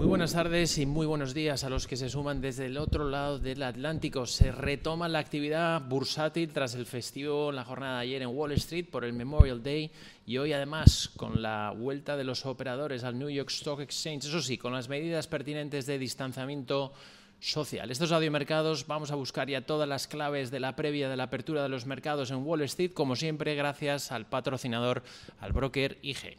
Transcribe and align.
Muy 0.00 0.08
buenas 0.08 0.32
tardes 0.32 0.78
y 0.78 0.86
muy 0.86 1.06
buenos 1.06 1.34
días 1.34 1.62
a 1.62 1.68
los 1.68 1.86
que 1.86 1.94
se 1.94 2.08
suman 2.08 2.40
desde 2.40 2.64
el 2.64 2.78
otro 2.78 3.10
lado 3.10 3.38
del 3.38 3.62
Atlántico. 3.62 4.24
Se 4.24 4.50
retoma 4.50 5.10
la 5.10 5.18
actividad 5.18 5.78
bursátil 5.82 6.54
tras 6.54 6.74
el 6.74 6.86
festivo 6.86 7.52
la 7.52 7.66
jornada 7.66 7.96
de 7.96 8.04
ayer 8.04 8.22
en 8.22 8.30
Wall 8.34 8.52
Street 8.52 8.86
por 8.90 9.04
el 9.04 9.12
Memorial 9.12 9.62
Day 9.62 9.90
y 10.24 10.38
hoy 10.38 10.54
además 10.54 11.10
con 11.18 11.42
la 11.42 11.74
vuelta 11.76 12.16
de 12.16 12.24
los 12.24 12.46
operadores 12.46 13.04
al 13.04 13.18
New 13.18 13.28
York 13.28 13.50
Stock 13.50 13.80
Exchange, 13.80 14.24
eso 14.24 14.40
sí, 14.40 14.56
con 14.56 14.72
las 14.72 14.88
medidas 14.88 15.26
pertinentes 15.26 15.84
de 15.84 15.98
distanciamiento 15.98 16.94
social. 17.38 17.90
Estos 17.90 18.10
audiomercados 18.10 18.86
vamos 18.86 19.10
a 19.10 19.16
buscar 19.16 19.50
ya 19.50 19.66
todas 19.66 19.86
las 19.86 20.08
claves 20.08 20.50
de 20.50 20.60
la 20.60 20.76
previa 20.76 21.10
de 21.10 21.16
la 21.18 21.24
apertura 21.24 21.62
de 21.62 21.68
los 21.68 21.84
mercados 21.84 22.30
en 22.30 22.38
Wall 22.46 22.62
Street, 22.62 22.94
como 22.94 23.16
siempre 23.16 23.54
gracias 23.54 24.12
al 24.12 24.24
patrocinador, 24.24 25.02
al 25.40 25.52
broker 25.52 25.98
IG. 26.00 26.38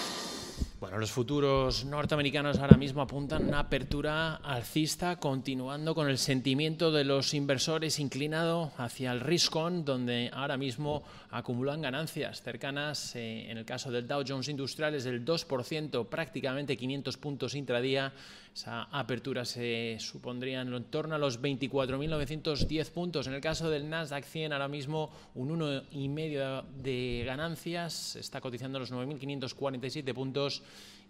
Bueno, 0.81 0.97
los 0.97 1.11
futuros 1.11 1.85
norteamericanos 1.85 2.57
ahora 2.57 2.75
mismo 2.75 3.03
apuntan 3.03 3.47
una 3.47 3.59
apertura 3.59 4.37
alcista, 4.37 5.17
continuando 5.17 5.93
con 5.93 6.09
el 6.09 6.17
sentimiento 6.17 6.91
de 6.91 7.03
los 7.03 7.35
inversores 7.35 7.99
inclinado 7.99 8.71
hacia 8.77 9.11
el 9.11 9.19
risk-on, 9.19 9.85
donde 9.85 10.31
ahora 10.33 10.57
mismo 10.57 11.03
acumulan 11.29 11.83
ganancias 11.83 12.41
cercanas, 12.41 13.15
eh, 13.15 13.51
en 13.51 13.59
el 13.59 13.65
caso 13.65 13.91
del 13.91 14.07
Dow 14.07 14.23
Jones 14.27 14.49
Industrial, 14.49 14.95
es 14.95 15.03
del 15.03 15.23
2%, 15.23 16.09
prácticamente 16.09 16.75
500 16.75 17.15
puntos 17.17 17.53
intradía. 17.53 18.11
Esa 18.53 18.83
apertura 18.91 19.45
se 19.45 19.95
supondría 19.99 20.61
en 20.61 20.83
torno 20.85 21.15
a 21.15 21.17
los 21.17 21.41
24.910 21.41 22.91
puntos. 22.91 23.27
En 23.27 23.33
el 23.33 23.39
caso 23.39 23.69
del 23.69 23.89
Nasdaq 23.89 24.25
100, 24.25 24.51
ahora 24.51 24.67
mismo 24.67 25.09
un 25.35 25.57
1,5% 25.57 26.63
de 26.83 27.23
ganancias, 27.25 28.17
está 28.17 28.41
cotizando 28.41 28.77
los 28.77 28.91
9.547 28.91 30.13
puntos 30.13 30.63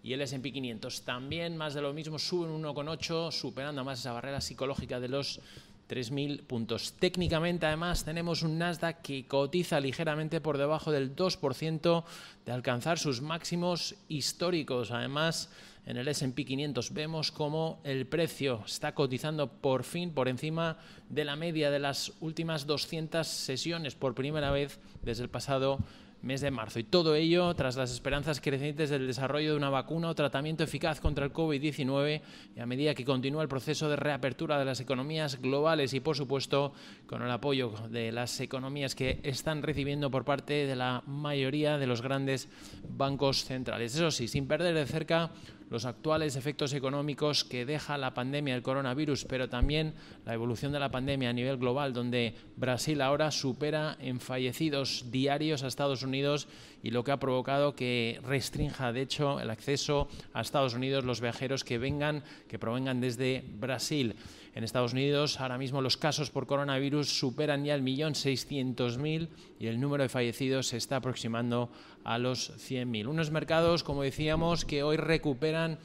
y 0.04 0.12
el 0.12 0.20
S&P 0.20 0.52
500 0.52 1.02
también 1.02 1.56
más 1.56 1.74
de 1.74 1.82
lo 1.82 1.92
mismo, 1.92 2.18
sube 2.18 2.46
un 2.46 2.62
1,8, 2.62 3.32
superando 3.32 3.84
más 3.84 3.98
esa 3.98 4.12
barrera 4.12 4.40
psicológica 4.40 5.00
de 5.00 5.08
los 5.08 5.40
3.000 5.88 6.42
puntos. 6.44 6.94
Técnicamente, 6.98 7.66
además, 7.66 8.04
tenemos 8.04 8.42
un 8.42 8.56
Nasdaq 8.56 9.02
que 9.02 9.26
cotiza 9.26 9.80
ligeramente 9.80 10.40
por 10.40 10.58
debajo 10.58 10.90
del 10.90 11.14
2% 11.14 12.04
de 12.46 12.52
alcanzar 12.52 12.98
sus 12.98 13.20
máximos 13.20 13.96
históricos. 14.08 14.90
Además, 14.90 15.50
en 15.84 15.96
el 15.96 16.08
S&P 16.08 16.44
500 16.44 16.92
vemos 16.92 17.32
como 17.32 17.80
el 17.84 18.06
precio 18.06 18.62
está 18.66 18.94
cotizando 18.94 19.48
por 19.50 19.84
fin 19.84 20.12
por 20.12 20.28
encima 20.28 20.78
de 21.08 21.24
la 21.24 21.36
media 21.36 21.70
de 21.70 21.78
las 21.78 22.12
últimas 22.20 22.66
200 22.66 23.26
sesiones 23.26 23.94
por 23.94 24.14
primera 24.14 24.50
vez 24.50 24.78
desde 25.02 25.24
el 25.24 25.30
pasado 25.30 25.78
mes 26.22 26.40
de 26.40 26.50
marzo. 26.50 26.78
Y 26.78 26.84
todo 26.84 27.14
ello 27.14 27.52
tras 27.54 27.76
las 27.76 27.90
esperanzas 27.90 28.40
crecientes 28.40 28.90
del 28.90 29.06
desarrollo 29.06 29.50
de 29.50 29.56
una 29.56 29.70
vacuna 29.70 30.08
o 30.08 30.14
tratamiento 30.14 30.62
eficaz 30.64 31.00
contra 31.00 31.24
el 31.24 31.32
COVID-19 31.32 32.22
y 32.56 32.60
a 32.60 32.66
medida 32.66 32.94
que 32.94 33.04
continúa 33.04 33.42
el 33.42 33.48
proceso 33.48 33.88
de 33.88 33.96
reapertura 33.96 34.58
de 34.58 34.64
las 34.64 34.80
economías 34.80 35.40
globales 35.40 35.92
y, 35.94 36.00
por 36.00 36.16
supuesto, 36.16 36.72
con 37.06 37.22
el 37.22 37.30
apoyo 37.30 37.74
de 37.90 38.12
las 38.12 38.40
economías 38.40 38.94
que 38.94 39.20
están 39.24 39.62
recibiendo 39.62 40.10
por 40.10 40.24
parte 40.24 40.66
de 40.66 40.76
la 40.76 41.02
mayoría 41.06 41.76
de 41.78 41.86
los 41.86 42.02
grandes 42.02 42.48
bancos 42.88 43.44
centrales. 43.44 43.94
Eso 43.94 44.10
sí, 44.10 44.28
sin 44.28 44.46
perder 44.46 44.74
de 44.74 44.86
cerca 44.86 45.32
los 45.72 45.86
actuales 45.86 46.36
efectos 46.36 46.74
económicos 46.74 47.44
que 47.44 47.64
deja 47.64 47.96
la 47.96 48.12
pandemia 48.12 48.52
del 48.52 48.62
coronavirus, 48.62 49.24
pero 49.24 49.48
también 49.48 49.94
la 50.26 50.34
evolución 50.34 50.70
de 50.70 50.78
la 50.78 50.90
pandemia 50.90 51.30
a 51.30 51.32
nivel 51.32 51.56
global, 51.56 51.94
donde 51.94 52.34
Brasil 52.56 53.00
ahora 53.00 53.30
supera 53.30 53.96
en 53.98 54.20
fallecidos 54.20 55.06
diarios 55.10 55.62
a 55.62 55.68
Estados 55.68 56.02
Unidos 56.02 56.46
y 56.82 56.90
lo 56.90 57.04
que 57.04 57.12
ha 57.12 57.18
provocado 57.18 57.74
que 57.74 58.20
restrinja, 58.22 58.92
de 58.92 59.00
hecho, 59.00 59.40
el 59.40 59.48
acceso 59.48 60.08
a 60.34 60.42
Estados 60.42 60.74
Unidos 60.74 61.04
los 61.04 61.22
viajeros 61.22 61.64
que 61.64 61.78
vengan, 61.78 62.22
que 62.48 62.58
provengan 62.58 63.00
desde 63.00 63.42
Brasil. 63.58 64.14
En 64.54 64.64
Estados 64.64 64.92
Unidos 64.92 65.40
ahora 65.40 65.56
mismo 65.56 65.80
los 65.80 65.96
casos 65.96 66.30
por 66.30 66.46
coronavirus 66.46 67.08
superan 67.18 67.64
ya 67.64 67.74
el 67.74 67.80
millón 67.80 68.14
seiscientos 68.14 68.98
mil 68.98 69.30
y 69.58 69.68
el 69.68 69.80
número 69.80 70.02
de 70.02 70.10
fallecidos 70.10 70.66
se 70.66 70.76
está 70.76 70.96
aproximando 70.96 71.70
los 72.18 72.52
100.000. 72.56 73.06
Unos 73.06 73.30
mercados, 73.30 73.82
como 73.82 74.02
decíamos, 74.02 74.64
que 74.64 74.82
hoy 74.82 74.96
recuperan 74.96 75.78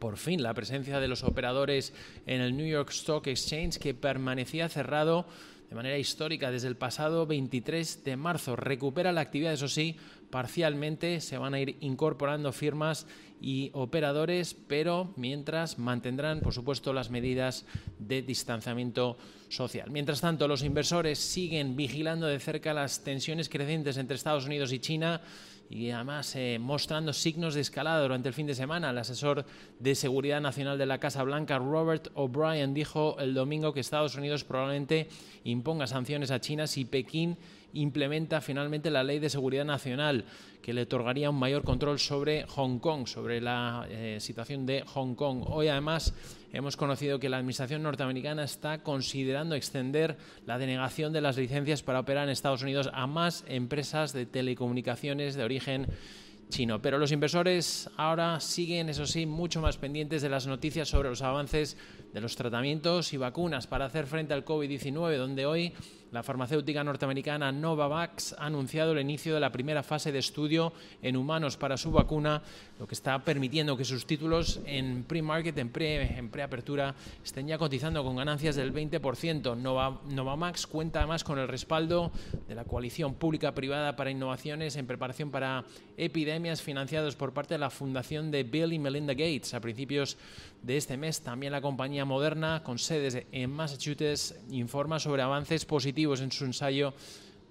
por 0.00 0.16
fin 0.16 0.42
la 0.42 0.54
presencia 0.54 0.98
de 0.98 1.06
los 1.06 1.22
operadores 1.22 1.92
en 2.26 2.40
el 2.40 2.56
New 2.56 2.66
York 2.66 2.90
Stock 2.90 3.28
Exchange 3.28 3.78
que 3.78 3.94
permanecía 3.94 4.68
cerrado 4.68 5.26
de 5.68 5.76
manera 5.76 5.98
histórica 5.98 6.50
desde 6.50 6.66
el 6.66 6.76
pasado 6.76 7.26
23 7.26 8.02
de 8.02 8.16
marzo. 8.16 8.56
Recupera 8.56 9.12
la 9.12 9.20
actividad, 9.20 9.52
eso 9.52 9.68
sí, 9.68 9.94
parcialmente. 10.30 11.20
Se 11.20 11.38
van 11.38 11.54
a 11.54 11.60
ir 11.60 11.76
incorporando 11.80 12.50
firmas 12.52 13.06
y 13.40 13.70
operadores, 13.72 14.56
pero 14.66 15.14
mientras 15.16 15.78
mantendrán, 15.78 16.40
por 16.40 16.52
supuesto, 16.52 16.92
las 16.92 17.10
medidas 17.10 17.66
de 18.00 18.22
distanciamiento 18.22 19.16
social. 19.48 19.90
Mientras 19.92 20.20
tanto, 20.20 20.48
los 20.48 20.64
inversores 20.64 21.20
siguen 21.20 21.76
vigilando 21.76 22.26
de 22.26 22.40
cerca 22.40 22.74
las 22.74 23.04
tensiones 23.04 23.48
crecientes 23.48 23.96
entre 23.96 24.16
Estados 24.16 24.46
Unidos 24.46 24.72
y 24.72 24.80
China 24.80 25.20
y 25.70 25.92
además 25.92 26.34
eh, 26.34 26.58
mostrando 26.60 27.12
signos 27.12 27.54
de 27.54 27.60
escalada 27.60 28.02
durante 28.02 28.28
el 28.28 28.34
fin 28.34 28.48
de 28.48 28.56
semana. 28.56 28.90
El 28.90 28.98
asesor 28.98 29.46
de 29.78 29.94
Seguridad 29.94 30.40
Nacional 30.40 30.76
de 30.76 30.86
la 30.86 30.98
Casa 30.98 31.22
Blanca, 31.22 31.58
Robert 31.58 32.08
O'Brien, 32.14 32.74
dijo 32.74 33.16
el 33.20 33.34
domingo 33.34 33.72
que 33.72 33.78
Estados 33.78 34.16
Unidos 34.16 34.42
probablemente 34.42 35.08
imponga 35.44 35.86
sanciones 35.86 36.32
a 36.32 36.40
China 36.40 36.66
si 36.66 36.84
Pekín 36.84 37.36
implementa 37.72 38.40
finalmente 38.40 38.90
la 38.90 39.04
Ley 39.04 39.20
de 39.20 39.30
Seguridad 39.30 39.64
Nacional, 39.64 40.24
que 40.60 40.74
le 40.74 40.82
otorgaría 40.82 41.30
un 41.30 41.38
mayor 41.38 41.62
control 41.62 42.00
sobre 42.00 42.44
Hong 42.48 42.80
Kong, 42.80 43.06
sobre 43.06 43.40
la 43.40 43.86
eh, 43.88 44.18
situación 44.20 44.66
de 44.66 44.82
Hong 44.82 45.14
Kong. 45.14 45.44
Hoy, 45.46 45.68
además, 45.68 46.12
hemos 46.52 46.76
conocido 46.76 47.18
que 47.18 47.28
la 47.28 47.38
Administración 47.38 47.82
norteamericana 47.82 48.44
está 48.44 48.82
considerando 48.82 49.54
extender 49.54 50.16
la 50.46 50.58
denegación 50.58 51.12
de 51.12 51.20
las 51.20 51.36
licencias 51.36 51.82
para 51.82 52.00
operar 52.00 52.24
en 52.24 52.30
Estados 52.30 52.62
Unidos 52.62 52.90
a 52.92 53.06
más 53.06 53.44
empresas 53.48 54.12
de 54.12 54.26
telecomunicaciones 54.26 55.34
de 55.34 55.44
origen 55.44 55.86
chino. 56.50 56.82
Pero 56.82 56.98
los 56.98 57.12
inversores 57.12 57.88
ahora 57.96 58.38
siguen, 58.40 58.88
eso 58.88 59.06
sí, 59.06 59.24
mucho 59.24 59.60
más 59.60 59.78
pendientes 59.78 60.20
de 60.20 60.28
las 60.28 60.46
noticias 60.46 60.88
sobre 60.88 61.08
los 61.08 61.22
avances 61.22 61.76
de 62.12 62.20
los 62.20 62.36
tratamientos 62.36 63.12
y 63.12 63.16
vacunas 63.16 63.66
para 63.66 63.86
hacer 63.86 64.06
frente 64.06 64.34
al 64.34 64.44
COVID-19, 64.44 65.16
donde 65.16 65.46
hoy 65.46 65.72
la 66.12 66.24
farmacéutica 66.24 66.82
norteamericana 66.82 67.52
Novavax 67.52 68.34
ha 68.38 68.46
anunciado 68.46 68.92
el 68.92 68.98
inicio 68.98 69.32
de 69.32 69.40
la 69.40 69.52
primera 69.52 69.84
fase 69.84 70.10
de 70.10 70.18
estudio 70.18 70.72
en 71.02 71.16
humanos 71.16 71.56
para 71.56 71.76
su 71.76 71.92
vacuna, 71.92 72.42
lo 72.80 72.86
que 72.88 72.94
está 72.94 73.22
permitiendo 73.22 73.76
que 73.76 73.84
sus 73.84 74.06
títulos 74.06 74.60
en 74.66 75.04
pre-market, 75.04 75.56
en, 75.58 75.70
pre, 75.70 76.18
en 76.18 76.28
preapertura, 76.30 76.96
estén 77.24 77.46
ya 77.46 77.58
cotizando 77.58 78.02
con 78.02 78.16
ganancias 78.16 78.56
del 78.56 78.74
20%. 78.74 79.56
Novavax 79.56 80.66
cuenta 80.66 80.98
además 80.98 81.22
con 81.22 81.38
el 81.38 81.46
respaldo 81.46 82.10
de 82.48 82.56
la 82.56 82.64
coalición 82.64 83.14
pública-privada 83.14 83.94
para 83.94 84.10
innovaciones 84.10 84.74
en 84.74 84.88
preparación 84.88 85.30
para 85.30 85.64
epidemias 85.96 86.39
financiados 86.62 87.16
por 87.16 87.34
parte 87.34 87.54
de 87.54 87.58
la 87.58 87.68
fundación 87.68 88.30
de 88.30 88.44
Bill 88.44 88.72
y 88.72 88.78
Melinda 88.78 89.12
Gates. 89.12 89.52
A 89.52 89.60
principios 89.60 90.16
de 90.62 90.78
este 90.78 90.96
mes, 90.96 91.20
también 91.20 91.52
la 91.52 91.60
compañía 91.60 92.06
Moderna, 92.06 92.62
con 92.62 92.78
sedes 92.78 93.26
en 93.30 93.50
Massachusetts, 93.50 94.34
informa 94.50 94.98
sobre 94.98 95.20
avances 95.22 95.66
positivos 95.66 96.22
en 96.22 96.32
su 96.32 96.46
ensayo 96.46 96.94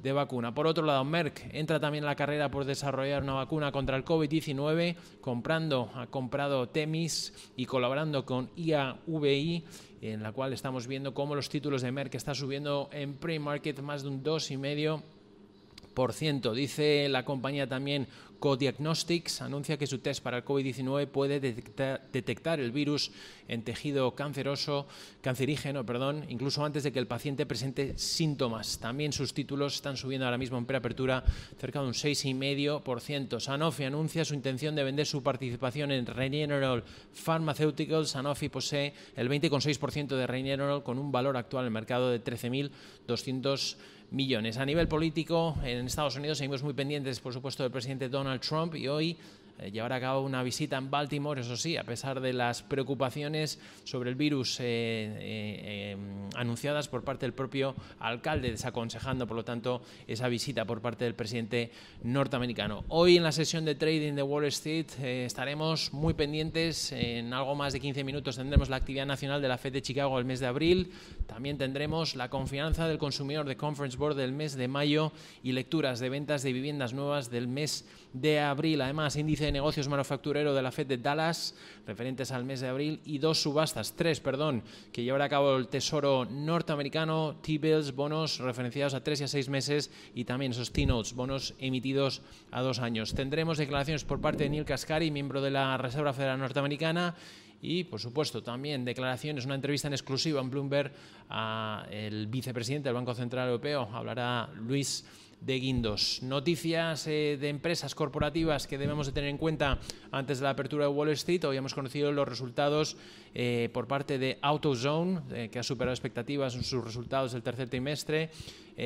de 0.01 0.11
vacuna. 0.11 0.55
Por 0.55 0.65
otro 0.65 0.83
lado, 0.85 1.05
Merck 1.05 1.53
entra 1.53 1.79
también 1.79 2.03
en 2.03 2.07
la 2.07 2.15
carrera 2.15 2.49
por 2.49 2.65
desarrollar 2.65 3.21
una 3.21 3.33
vacuna 3.33 3.71
contra 3.71 3.95
el 3.95 4.03
COVID-19, 4.03 4.95
comprando, 5.21 5.91
ha 5.93 6.07
comprado 6.07 6.69
Temis 6.69 7.51
y 7.55 7.67
colaborando 7.67 8.25
con 8.25 8.49
IAVI, 8.55 9.63
en 10.01 10.23
la 10.23 10.31
cual 10.31 10.53
estamos 10.53 10.87
viendo 10.87 11.13
cómo 11.13 11.35
los 11.35 11.49
títulos 11.49 11.83
de 11.83 11.91
Merck 11.91 12.15
está 12.15 12.33
subiendo 12.33 12.89
en 12.91 13.13
pre-market 13.13 13.79
más 13.81 14.01
de 14.01 14.09
un 14.09 14.23
2,5%. 14.23 16.53
Dice 16.53 17.09
la 17.09 17.25
compañía 17.25 17.67
también 17.67 18.07
Codiagnostics 18.39 19.41
anuncia 19.41 19.77
que 19.77 19.87
su 19.87 19.99
test 19.99 20.23
para 20.23 20.37
el 20.37 20.45
COVID-19 20.45 21.07
puede 21.07 21.39
detectar, 21.39 22.59
el 22.59 22.71
virus 22.71 23.11
en 23.47 23.63
tejido 23.63 24.15
canceroso, 24.15 24.87
cancerígeno, 25.21 25.85
perdón, 25.85 26.25
incluso 26.29 26.63
antes 26.63 26.83
de 26.83 26.91
que 26.91 26.99
el 26.99 27.07
paciente 27.07 27.45
presente 27.45 27.97
síntomas. 27.97 28.79
También 28.79 29.11
sus 29.11 29.33
títulos 29.33 29.75
están 29.75 29.97
subiendo 29.97 30.25
ahora 30.25 30.37
mismo 30.37 30.57
en 30.57 30.65
preapertura 30.65 31.23
cerca 31.57 31.81
de 31.81 31.87
un 31.87 31.93
6,5%. 31.93 33.39
Sanofi 33.39 33.83
anuncia 33.83 34.23
su 34.23 34.33
intención 34.33 34.75
de 34.75 34.83
vender 34.83 35.05
su 35.05 35.21
participación 35.21 35.91
en 35.91 36.05
Regeneron 36.05 36.83
Pharmaceuticals. 37.13 38.09
Sanofi 38.09 38.49
posee 38.49 38.93
el 39.15 39.29
20,6% 39.29 40.15
de 40.15 40.27
Regeneron 40.27 40.81
con 40.81 40.97
un 40.97 41.11
valor 41.11 41.35
actual 41.37 41.63
en 41.63 41.67
el 41.67 41.73
mercado 41.73 42.09
de 42.09 42.23
13.200 42.23 43.77
millones. 44.11 44.57
A 44.57 44.65
nivel 44.65 44.87
político, 44.87 45.55
en 45.63 45.85
Estados 45.85 46.15
Unidos 46.15 46.37
seguimos 46.37 46.63
muy 46.63 46.73
pendientes, 46.73 47.19
por 47.19 47.33
supuesto, 47.33 47.63
del 47.63 47.71
presidente 47.71 48.09
Donald 48.09 48.28
Trump 48.37 48.75
y 48.75 48.87
hoy 48.87 49.17
eh, 49.59 49.71
llevar 49.71 49.93
a 49.93 49.99
cabo 49.99 50.21
una 50.21 50.41
visita 50.43 50.77
en 50.77 50.89
Baltimore, 50.89 51.41
eso 51.41 51.57
sí, 51.57 51.75
a 51.77 51.83
pesar 51.83 52.21
de 52.21 52.33
las 52.33 52.63
preocupaciones 52.63 53.59
sobre 53.83 54.09
el 54.09 54.15
virus 54.15 54.59
eh, 54.59 54.63
eh, 54.65 55.97
anunciadas 56.35 56.87
por 56.87 57.03
parte 57.03 57.25
del 57.25 57.33
propio 57.33 57.75
alcalde, 57.99 58.51
desaconsejando, 58.51 59.27
por 59.27 59.35
lo 59.35 59.43
tanto, 59.43 59.81
esa 60.07 60.27
visita 60.27 60.65
por 60.65 60.81
parte 60.81 61.03
del 61.05 61.15
presidente 61.15 61.71
norteamericano. 62.03 62.85
Hoy 62.87 63.17
en 63.17 63.23
la 63.23 63.31
sesión 63.31 63.65
de 63.65 63.75
trading 63.75 64.13
de 64.13 64.23
Wall 64.23 64.45
Street 64.45 64.87
estaremos 64.99 65.91
muy 65.93 66.13
pendientes, 66.13 66.91
en 66.91 67.33
algo 67.33 67.55
más 67.55 67.73
de 67.73 67.79
15 67.79 68.03
minutos 68.03 68.37
tendremos 68.37 68.69
la 68.69 68.77
actividad 68.77 69.05
nacional 69.05 69.41
de 69.41 69.47
la 69.47 69.57
Fed 69.57 69.73
de 69.73 69.81
Chicago 69.81 70.17
el 70.19 70.25
mes 70.25 70.39
de 70.39 70.47
abril, 70.47 70.91
también 71.27 71.57
tendremos 71.57 72.15
la 72.15 72.29
confianza 72.29 72.87
del 72.87 72.97
consumidor 72.97 73.45
de 73.45 73.57
Conference 73.57 73.97
Board 73.97 74.15
del 74.15 74.31
mes 74.31 74.55
de 74.55 74.67
mayo 74.67 75.11
y 75.43 75.51
lecturas 75.51 75.99
de 75.99 76.09
ventas 76.09 76.43
de 76.43 76.53
viviendas 76.53 76.93
nuevas 76.93 77.29
del 77.29 77.47
mes 77.47 77.85
de 78.13 78.39
abril. 78.39 78.81
Además, 78.81 79.15
índice 79.15 79.48
negocios 79.51 79.87
manufacturero 79.87 80.53
de 80.53 80.61
la 80.61 80.71
Fed 80.71 80.87
de 80.87 80.97
Dallas, 80.97 81.55
referentes 81.85 82.31
al 82.31 82.45
mes 82.45 82.61
de 82.61 82.67
abril, 82.67 83.01
y 83.05 83.17
dos 83.17 83.41
subastas, 83.41 83.95
tres, 83.95 84.19
perdón, 84.19 84.63
que 84.91 85.03
llevará 85.03 85.25
a 85.25 85.29
cabo 85.29 85.55
el 85.57 85.67
Tesoro 85.67 86.25
norteamericano, 86.25 87.37
T-bills, 87.41 87.93
bonos 87.93 88.39
referenciados 88.39 88.93
a 88.93 89.03
tres 89.03 89.21
y 89.21 89.23
a 89.23 89.27
seis 89.27 89.49
meses, 89.49 89.91
y 90.13 90.25
también 90.25 90.51
esos 90.51 90.71
T-notes, 90.71 91.13
bonos 91.13 91.53
emitidos 91.59 92.21
a 92.51 92.61
dos 92.61 92.79
años. 92.79 93.13
Tendremos 93.13 93.57
declaraciones 93.57 94.03
por 94.03 94.21
parte 94.21 94.43
de 94.43 94.49
Neil 94.49 94.65
Cascari, 94.65 95.11
miembro 95.11 95.41
de 95.41 95.51
la 95.51 95.77
Reserva 95.77 96.13
Federal 96.13 96.39
Norteamericana, 96.39 97.15
y, 97.61 97.83
por 97.83 97.99
supuesto, 97.99 98.41
también 98.41 98.85
declaraciones, 98.85 99.45
una 99.45 99.55
entrevista 99.55 99.87
en 99.87 99.93
exclusiva 99.93 100.39
en 100.39 100.49
Bloomberg 100.49 100.93
al 101.27 102.27
vicepresidente 102.27 102.87
del 102.87 102.95
Banco 102.95 103.13
Central 103.13 103.49
Europeo. 103.49 103.89
Hablará 103.91 104.49
Luis 104.55 105.03
de 105.41 105.59
Guindos. 105.59 106.21
Noticias 106.21 107.07
eh, 107.07 107.37
de 107.39 107.49
empresas 107.49 107.95
corporativas 107.95 108.67
que 108.67 108.77
debemos 108.77 109.07
de 109.07 109.13
tener 109.13 109.29
en 109.29 109.37
cuenta 109.37 109.79
antes 110.11 110.39
de 110.39 110.43
la 110.43 110.51
apertura 110.51 110.85
de 110.85 110.91
Wall 110.91 111.09
Street. 111.09 111.43
Hoy 111.45 111.57
hemos 111.57 111.73
conocido 111.73 112.11
los 112.11 112.27
resultados 112.27 112.97
eh, 113.33 113.69
por 113.73 113.87
parte 113.87 114.17
de 114.17 114.37
AutoZone, 114.41 115.21
eh, 115.31 115.49
que 115.51 115.59
ha 115.59 115.63
superado 115.63 115.93
expectativas 115.93 116.55
en 116.55 116.63
sus 116.63 116.83
resultados 116.83 117.31
del 117.31 117.43
tercer 117.43 117.69
trimestre. 117.69 118.31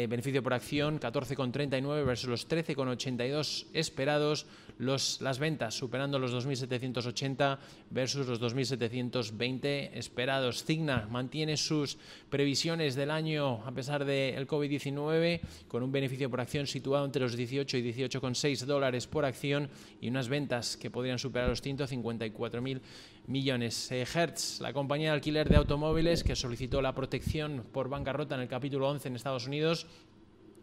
Beneficio 0.10 0.42
por 0.42 0.54
acción 0.54 1.00
14,39 1.00 2.06
versus 2.06 2.30
los 2.30 2.50
13,82 2.50 3.68
esperados. 3.74 4.46
Los, 4.80 5.22
las 5.22 5.38
ventas 5.38 5.76
superando 5.76 6.18
los 6.18 6.34
2.780 6.34 7.60
versus 7.92 8.28
los 8.28 8.42
2.720 8.42 9.92
esperados. 9.94 10.64
Cigna 10.66 11.08
mantiene 11.12 11.58
sus 11.58 11.98
previsiones 12.32 12.96
del 12.96 13.12
año 13.12 13.64
a 13.66 13.72
pesar 13.72 14.04
del 14.04 14.48
COVID-19 14.48 15.42
con 15.68 15.84
un 15.84 15.92
beneficio 15.92 16.30
por 16.30 16.42
acción 16.42 16.66
situado 16.66 17.06
entre 17.06 17.22
los 17.22 17.38
18 17.38 17.78
y 17.78 17.94
18,6 17.94 18.66
dólares 18.66 19.06
por 19.06 19.26
acción 19.26 19.70
y 20.02 20.10
unas 20.10 20.28
ventas 20.28 20.76
que 20.76 20.90
podrían 20.90 21.20
superar 21.20 21.50
los 21.50 21.64
154.000 21.64 22.82
millones. 23.28 23.92
Eh, 23.92 24.06
Hertz, 24.12 24.60
la 24.60 24.74
compañía 24.74 25.10
de 25.10 25.16
alquiler 25.16 25.50
de 25.50 25.58
automóviles 25.58 26.24
que 26.24 26.36
solicitó 26.36 26.82
la 26.82 26.96
protección 26.96 27.64
por 27.72 27.90
bancarrota 27.90 28.36
en 28.36 28.42
el 28.42 28.48
capítulo 28.48 28.90
11 28.90 29.08
en 29.08 29.16
Estados 29.16 29.48
Unidos, 29.48 29.88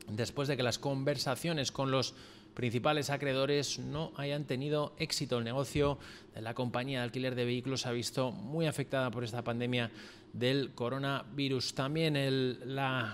después 0.08 0.48
de 0.48 0.56
que 0.56 0.62
las 0.62 0.78
conversaciones 0.78 1.72
con 1.72 1.90
los 1.90 2.14
principales 2.54 3.10
acreedores 3.10 3.78
no 3.78 4.12
hayan 4.16 4.44
tenido 4.44 4.94
éxito. 4.98 5.38
El 5.38 5.44
negocio 5.44 5.98
de 6.34 6.42
la 6.42 6.54
compañía 6.54 6.98
de 6.98 7.04
alquiler 7.04 7.34
de 7.34 7.44
vehículos 7.44 7.82
se 7.82 7.88
ha 7.88 7.92
visto 7.92 8.32
muy 8.32 8.66
afectada 8.66 9.10
por 9.10 9.24
esta 9.24 9.42
pandemia 9.42 9.90
del 10.32 10.72
coronavirus. 10.74 11.74
También 11.74 12.16
el, 12.16 12.60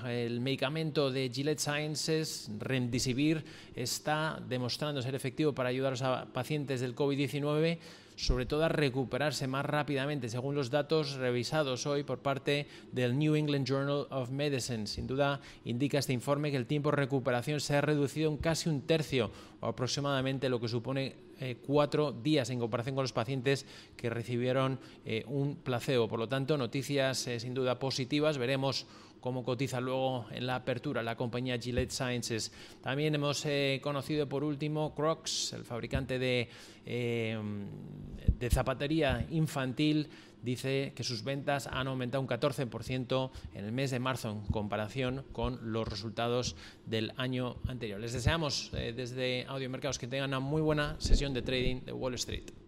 el, 0.06 0.40
medicamento 0.40 1.10
de 1.10 1.30
Gillette 1.32 1.60
Sciences, 1.60 2.50
Remdesivir, 2.58 3.44
está 3.74 4.42
demostrando 4.48 5.00
ser 5.00 5.14
efectivo 5.14 5.54
para 5.54 5.68
ayudar 5.68 5.94
a 5.94 6.10
los 6.10 6.28
pacientes 6.28 6.80
del 6.80 6.94
COVID-19 6.94 7.78
sobre 8.16 8.46
todo 8.46 8.64
a 8.64 8.68
recuperarse 8.68 9.46
más 9.46 9.64
rápidamente, 9.64 10.28
según 10.28 10.54
los 10.54 10.70
datos 10.70 11.14
revisados 11.14 11.86
hoy 11.86 12.02
por 12.02 12.18
parte 12.18 12.66
del 12.92 13.18
New 13.18 13.36
England 13.36 13.66
Journal 13.66 14.06
of 14.10 14.30
Medicine. 14.30 14.86
Sin 14.86 15.06
duda 15.06 15.40
indica 15.64 15.98
este 15.98 16.12
informe 16.12 16.50
que 16.50 16.56
el 16.56 16.66
tiempo 16.66 16.90
de 16.90 16.96
recuperación 16.96 17.60
se 17.60 17.76
ha 17.76 17.80
reducido 17.80 18.30
en 18.30 18.38
casi 18.38 18.68
un 18.68 18.82
tercio, 18.82 19.30
o 19.60 19.66
aproximadamente 19.66 20.48
lo 20.48 20.60
que 20.60 20.68
supone 20.68 21.25
eh, 21.38 21.58
cuatro 21.66 22.12
días 22.12 22.48
en 22.48 22.58
comparación 22.58 22.94
con 22.94 23.04
los 23.04 23.12
pacientes 23.12 23.66
que 23.96 24.08
recibieron 24.08 24.78
eh, 25.04 25.22
un 25.26 25.56
placebo. 25.56 26.08
Por 26.08 26.18
lo 26.18 26.28
tanto, 26.28 26.56
noticias 26.56 27.26
eh, 27.26 27.38
sin 27.38 27.52
duda 27.52 27.78
positivas. 27.78 28.38
Veremos 28.38 28.86
cómo 29.20 29.44
cotiza 29.44 29.80
luego 29.80 30.26
en 30.30 30.46
la 30.46 30.56
apertura 30.56 31.02
la 31.02 31.16
compañía 31.16 31.58
Gillette 31.58 31.90
Sciences. 31.90 32.52
También 32.80 33.14
hemos 33.14 33.44
conocido 33.82 34.28
por 34.28 34.44
último 34.44 34.94
Crocs, 34.94 35.52
el 35.52 35.64
fabricante 35.64 36.18
de, 36.18 36.48
de 36.84 38.50
zapatería 38.50 39.26
infantil, 39.30 40.08
dice 40.46 40.92
que 40.94 41.02
sus 41.02 41.24
ventas 41.24 41.66
han 41.66 41.88
aumentado 41.88 42.22
un 42.22 42.28
14% 42.28 43.30
en 43.52 43.64
el 43.64 43.72
mes 43.72 43.90
de 43.90 43.98
marzo 43.98 44.30
en 44.30 44.46
comparación 44.52 45.24
con 45.32 45.72
los 45.72 45.88
resultados 45.88 46.54
del 46.86 47.12
año 47.16 47.56
anterior. 47.66 47.98
Les 47.98 48.12
deseamos 48.12 48.70
desde 48.72 49.44
Audio 49.48 49.68
Mercados 49.68 49.98
que 49.98 50.06
tengan 50.06 50.30
una 50.30 50.40
muy 50.40 50.62
buena 50.62 50.94
sesión 51.00 51.34
de 51.34 51.42
trading 51.42 51.80
de 51.84 51.92
Wall 51.92 52.14
Street. 52.14 52.65